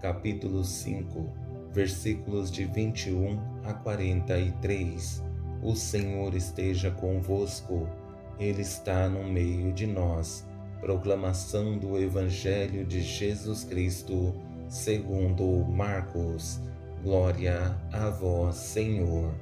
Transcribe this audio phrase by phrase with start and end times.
[0.00, 1.28] capítulo 5,
[1.72, 5.22] versículos de 21 a 43.
[5.62, 7.86] O Senhor esteja convosco,
[8.38, 10.48] Ele está no meio de nós.
[10.80, 14.34] Proclamação do Evangelho de Jesus Cristo,
[14.68, 16.58] segundo Marcos.
[17.02, 19.34] Glória a vós, Senhor.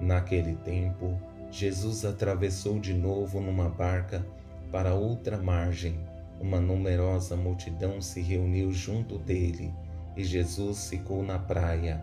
[0.00, 4.24] Naquele tempo, Jesus atravessou de novo numa barca
[4.70, 5.98] para outra margem.
[6.40, 9.74] Uma numerosa multidão se reuniu junto dele
[10.16, 12.02] e Jesus ficou na praia.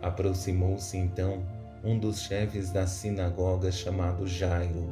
[0.00, 1.42] Aproximou-se então
[1.84, 4.90] um dos chefes da sinagoga chamado Jairo.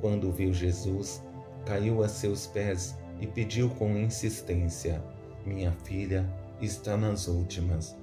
[0.00, 1.22] Quando viu Jesus,
[1.64, 5.02] caiu a seus pés e pediu com insistência:
[5.44, 6.26] Minha filha
[6.60, 7.96] está nas últimas.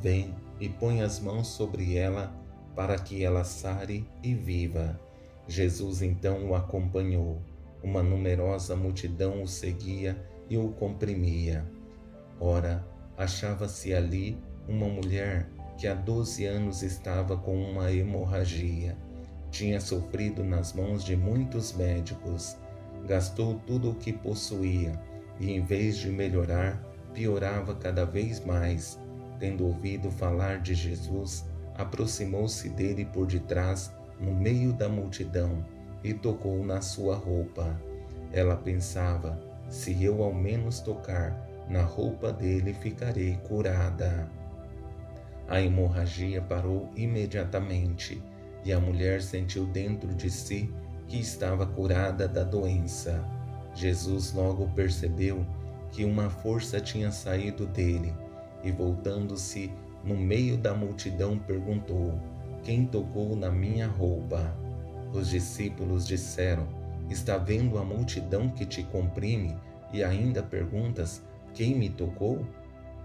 [0.00, 2.32] Vem e põe as mãos sobre ela
[2.74, 4.98] para que ela sare e viva.
[5.48, 7.40] Jesus então o acompanhou.
[7.82, 11.64] Uma numerosa multidão o seguia e o comprimia.
[12.38, 12.86] Ora,
[13.20, 18.96] achava-se ali uma mulher que há doze anos estava com uma hemorragia.
[19.50, 22.56] Tinha sofrido nas mãos de muitos médicos,
[23.06, 24.98] gastou tudo o que possuía
[25.38, 26.82] e, em vez de melhorar,
[27.12, 28.98] piorava cada vez mais.
[29.38, 35.62] Tendo ouvido falar de Jesus, aproximou-se dele por detrás, no meio da multidão,
[36.02, 37.78] e tocou na sua roupa.
[38.32, 44.28] Ela pensava: se eu ao menos tocar na roupa dele ficarei curada.
[45.48, 48.20] A hemorragia parou imediatamente
[48.64, 50.68] e a mulher sentiu dentro de si
[51.06, 53.24] que estava curada da doença.
[53.74, 55.46] Jesus logo percebeu
[55.92, 58.12] que uma força tinha saído dele
[58.64, 59.72] e, voltando-se
[60.04, 62.18] no meio da multidão, perguntou:
[62.64, 64.56] Quem tocou na minha roupa?
[65.12, 66.66] Os discípulos disseram:
[67.08, 69.56] Está vendo a multidão que te comprime
[69.92, 71.22] e ainda perguntas:
[71.54, 72.44] quem me tocou?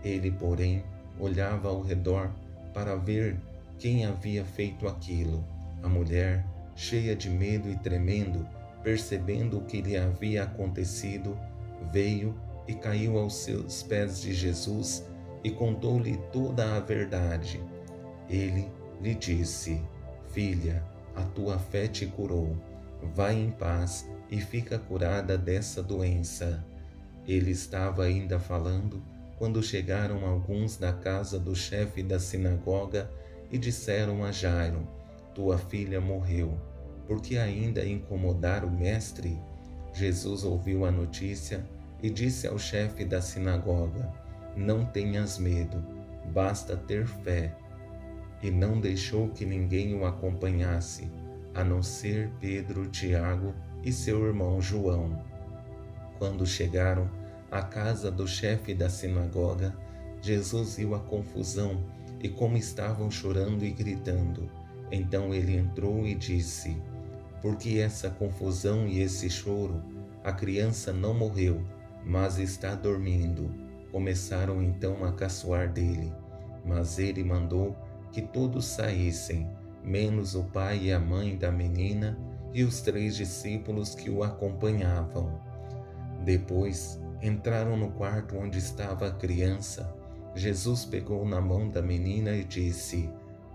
[0.04, 0.84] Ele, porém,
[1.20, 2.32] olhava ao redor
[2.74, 3.38] para ver
[3.80, 5.44] quem havia feito aquilo.
[5.82, 6.46] A mulher,
[6.76, 8.48] cheia de medo e tremendo,
[8.84, 11.38] percebendo o que lhe havia acontecido,
[11.92, 12.36] veio
[12.68, 15.06] e caiu aos seus pés de Jesus
[15.44, 17.62] e contou-lhe toda a verdade.
[18.30, 18.68] Ele
[19.02, 19.82] lhe disse:
[20.30, 20.84] Filha,
[21.16, 22.56] a tua fé te curou.
[23.14, 26.64] Vai em paz e fica curada dessa doença.
[27.28, 29.02] Ele estava ainda falando
[29.38, 33.10] quando chegaram alguns da casa do chefe da sinagoga
[33.52, 34.88] e disseram a Jairo:
[35.34, 36.58] Tua filha morreu,
[37.08, 39.40] porque ainda incomodar o mestre?
[39.94, 41.66] Jesus ouviu a notícia
[42.02, 44.12] e disse ao chefe da sinagoga:
[44.56, 45.84] Não tenhas medo,
[46.34, 47.56] basta ter fé.
[48.44, 51.10] E não deixou que ninguém o acompanhasse,
[51.54, 55.24] a não ser Pedro, Tiago e seu irmão João.
[56.18, 57.10] Quando chegaram
[57.52, 59.76] à casa do chefe da sinagoga,
[60.22, 61.84] Jesus viu a confusão
[62.22, 64.50] e como estavam chorando e gritando.
[64.92, 66.82] Então ele entrou e disse:
[67.42, 69.82] Por que essa confusão e esse choro?
[70.24, 71.62] A criança não morreu,
[72.04, 73.54] mas está dormindo.
[73.92, 76.12] Começaram então a caçoar dele,
[76.66, 77.76] mas ele mandou
[78.12, 79.50] que todos saíssem,
[79.84, 82.18] menos o pai e a mãe da menina
[82.54, 85.40] e os três discípulos que o acompanhavam.
[86.26, 89.96] Depois entraram no quarto onde estava a criança.
[90.34, 93.08] Jesus pegou na mão da menina e disse: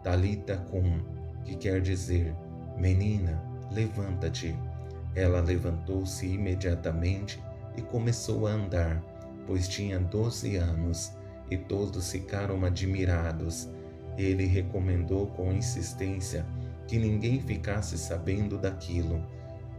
[0.05, 1.01] Talita cum,
[1.45, 2.33] que quer dizer:
[2.79, 3.43] Menina,
[3.73, 4.57] levanta-te.
[5.17, 7.43] Ela levantou-se imediatamente
[7.77, 9.03] e começou a andar,
[9.49, 11.13] pois tinha doze anos,
[11.51, 13.69] e todos ficaram admirados.
[14.17, 16.47] Ele recomendou com insistência
[16.87, 19.21] que ninguém ficasse sabendo daquilo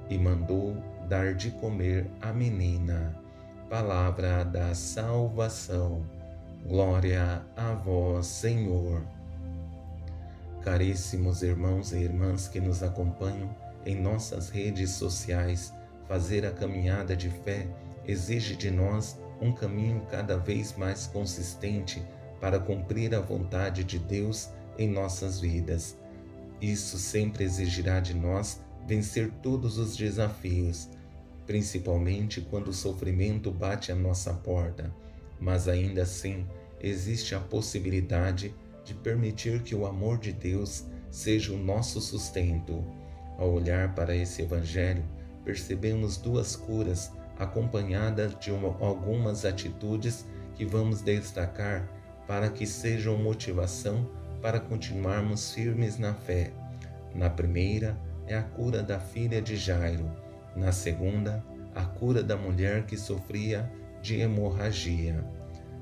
[0.10, 0.76] e mandou
[1.12, 3.14] dar de comer à menina.
[3.70, 6.06] Palavra da salvação.
[6.66, 9.04] Glória a vós, Senhor.
[10.64, 13.54] Caríssimos irmãos e irmãs que nos acompanham
[13.86, 15.74] em nossas redes sociais,
[16.08, 17.68] fazer a caminhada de fé
[18.08, 22.02] exige de nós um caminho cada vez mais consistente
[22.40, 25.98] para cumprir a vontade de Deus em nossas vidas.
[26.62, 30.90] Isso sempre exigirá de nós vencer todos os desafios,
[31.46, 34.94] principalmente quando o sofrimento bate à nossa porta,
[35.40, 36.46] mas ainda assim
[36.80, 38.54] existe a possibilidade
[38.84, 42.84] de permitir que o amor de Deus seja o nosso sustento.
[43.38, 45.04] Ao olhar para esse Evangelho,
[45.44, 51.90] percebemos duas curas acompanhadas de uma, algumas atitudes que vamos destacar
[52.28, 54.08] para que sejam motivação
[54.42, 56.52] para continuarmos firmes na fé.
[57.14, 60.10] Na primeira é a cura da filha de Jairo,
[60.56, 61.44] na segunda,
[61.74, 63.72] a cura da mulher que sofria
[64.02, 65.24] de hemorragia.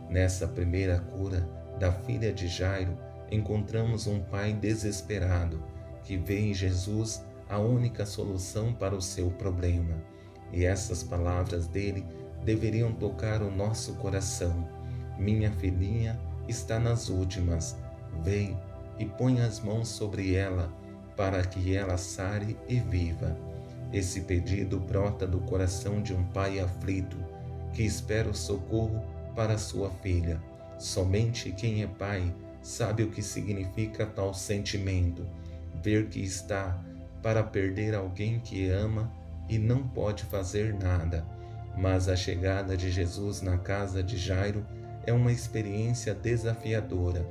[0.09, 1.47] Nessa primeira cura
[1.79, 2.97] da filha de Jairo,
[3.31, 5.63] encontramos um pai desesperado
[6.03, 9.95] que vê em Jesus a única solução para o seu problema.
[10.51, 12.05] E essas palavras dele
[12.43, 14.67] deveriam tocar o nosso coração.
[15.17, 17.77] Minha filhinha está nas últimas.
[18.23, 18.57] Vem
[18.97, 20.71] e põe as mãos sobre ela,
[21.15, 23.37] para que ela sare e viva.
[23.91, 27.17] Esse pedido brota do coração de um pai aflito,
[27.73, 29.03] que espera o socorro
[29.35, 30.39] para sua filha.
[30.77, 35.25] Somente quem é pai sabe o que significa tal sentimento,
[35.81, 36.79] ver que está
[37.21, 39.11] para perder alguém que ama
[39.47, 41.25] e não pode fazer nada.
[41.75, 44.65] Mas a chegada de Jesus na casa de Jairo
[45.05, 47.25] é uma experiência desafiadora,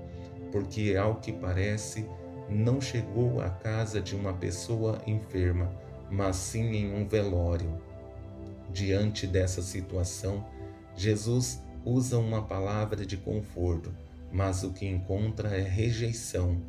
[0.50, 2.06] porque, ao que parece,
[2.49, 5.70] não chegou à casa de uma pessoa enferma,
[6.10, 7.81] mas sim em um velório.
[8.72, 10.44] Diante dessa situação,
[10.96, 13.93] Jesus usa uma palavra de conforto,
[14.32, 16.60] mas o que encontra é rejeição,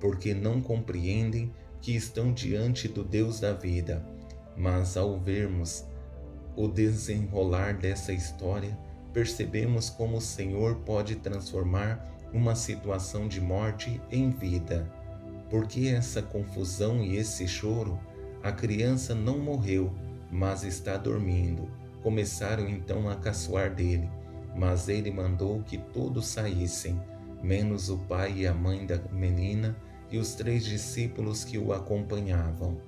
[0.00, 4.04] porque não compreendem que estão diante do Deus da vida.
[4.56, 5.84] Mas ao vermos
[6.56, 8.76] o desenrolar dessa história,
[9.12, 14.90] percebemos como o Senhor pode transformar uma situação de morte em vida.
[15.48, 17.98] Porque essa confusão e esse choro,
[18.44, 19.92] a criança não morreu,
[20.30, 21.68] mas está dormindo.
[22.00, 24.08] Começaram então a caçoar dele,
[24.54, 27.00] mas ele mandou que todos saíssem,
[27.42, 29.76] menos o pai e a mãe da menina
[30.12, 32.80] e os três discípulos que o acompanhavam.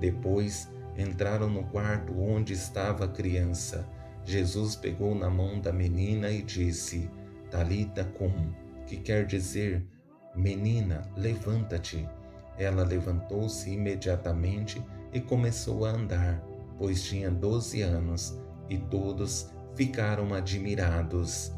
[0.00, 0.68] Depois
[0.98, 3.86] entraram no quarto onde estava a criança
[4.24, 7.10] Jesus pegou na mão da menina e disse:
[7.50, 8.32] Talita cum,
[8.86, 9.84] que quer dizer:
[10.34, 12.08] Menina, levanta-te.
[12.58, 16.42] Ela levantou-se imediatamente e começou a andar,
[16.78, 21.52] pois tinha doze anos, e todos ficaram admirados.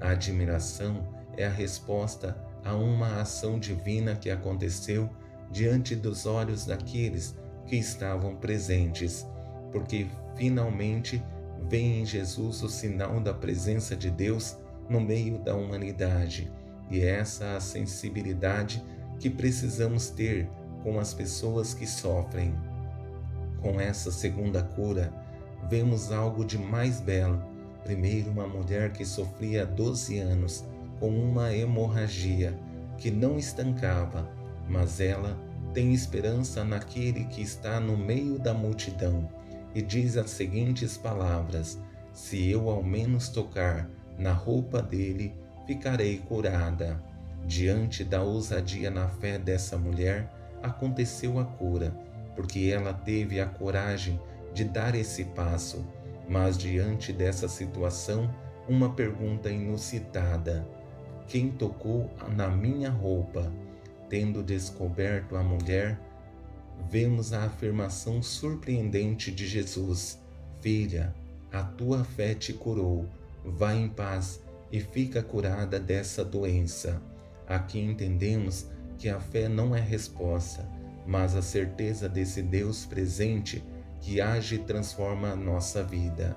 [0.00, 5.10] A admiração é a resposta a uma ação divina que aconteceu
[5.50, 9.26] diante dos olhos daqueles que estavam presentes,
[9.70, 10.06] porque
[10.36, 11.22] finalmente
[11.68, 14.56] vem em Jesus o sinal da presença de Deus
[14.88, 16.50] no meio da humanidade.
[16.90, 18.84] E essa a sensibilidade
[19.22, 20.48] que precisamos ter
[20.82, 22.52] com as pessoas que sofrem.
[23.60, 25.12] Com essa segunda cura,
[25.70, 27.40] vemos algo de mais belo.
[27.84, 30.64] Primeiro, uma mulher que sofria 12 anos
[30.98, 32.58] com uma hemorragia
[32.98, 34.28] que não estancava,
[34.68, 35.38] mas ela
[35.72, 39.30] tem esperança naquele que está no meio da multidão
[39.72, 41.78] e diz as seguintes palavras:
[42.12, 43.88] Se eu ao menos tocar
[44.18, 45.32] na roupa dele,
[45.64, 47.11] ficarei curada.
[47.46, 51.94] Diante da ousadia na fé dessa mulher, aconteceu a cura,
[52.36, 54.20] porque ela teve a coragem
[54.54, 55.84] de dar esse passo.
[56.28, 58.32] Mas diante dessa situação,
[58.68, 60.66] uma pergunta inusitada:
[61.26, 63.52] Quem tocou na minha roupa?
[64.08, 65.98] Tendo descoberto a mulher,
[66.88, 70.20] vemos a afirmação surpreendente de Jesus:
[70.60, 71.14] Filha,
[71.50, 73.06] a tua fé te curou.
[73.44, 74.40] Vá em paz
[74.70, 77.02] e fica curada dessa doença.
[77.52, 78.66] Aqui entendemos
[78.96, 80.66] que a fé não é resposta,
[81.06, 83.62] mas a certeza desse Deus presente
[84.00, 86.34] que age e transforma a nossa vida.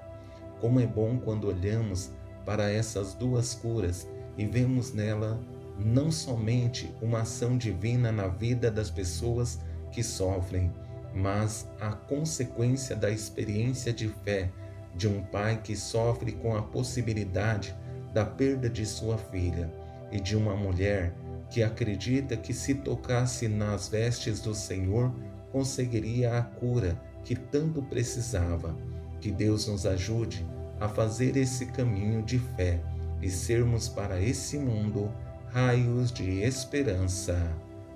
[0.60, 2.12] Como é bom quando olhamos
[2.46, 4.06] para essas duas curas
[4.38, 5.40] e vemos nela
[5.80, 9.62] não somente uma ação divina na vida das pessoas
[9.94, 10.70] que sofrem,
[11.14, 14.52] mas a consequência da experiência de fé
[14.94, 17.74] de um pai que sofre com a possibilidade
[18.14, 21.14] da perda de sua filha e de uma mulher
[21.50, 25.14] que acredita que se tocasse nas vestes do Senhor
[25.52, 28.76] conseguiria a cura que tanto precisava.
[29.20, 30.46] Que Deus nos ajude
[30.80, 32.82] a fazer esse caminho de fé
[33.22, 35.12] e sermos para esse mundo
[35.52, 37.38] raios de esperança.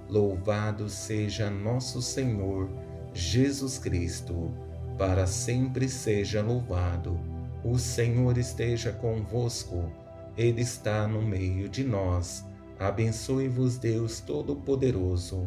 [0.07, 2.69] Louvado seja nosso Senhor
[3.13, 4.51] Jesus Cristo,
[4.97, 7.19] para sempre seja louvado.
[7.63, 9.91] O Senhor esteja convosco,
[10.39, 12.45] Ele está no meio de nós.
[12.79, 15.45] Abençoe-vos, Deus Todo-Poderoso,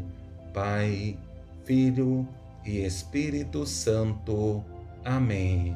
[0.53, 1.19] Pai,
[1.65, 2.29] Filho
[2.63, 4.63] e Espírito Santo.
[5.03, 5.75] Amém.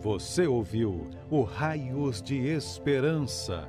[0.00, 3.68] Você ouviu o Raios de Esperança,